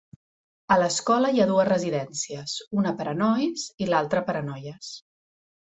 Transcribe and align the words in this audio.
A 0.75 0.77
l'escola 0.83 1.29
hi 1.35 1.43
ha 1.43 1.47
dues 1.51 1.69
residències, 1.69 2.57
una 2.81 2.97
per 3.03 3.09
a 3.13 3.17
nois 3.23 3.69
i 3.85 3.93
l'altra 3.93 4.27
per 4.31 4.41
a 4.41 4.47
noies. 4.53 4.95